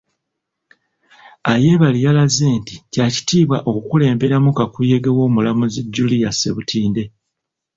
Ayebare 1.53 1.97
yalaze 2.05 2.45
nti 2.59 2.75
kya 2.93 3.05
kitiibwa 3.13 3.57
okukulemberamu 3.69 4.49
kakuyege 4.57 5.09
w'omulamuzi 5.17 5.79
Julia 5.93 6.31
Ssebutinde. 6.33 7.03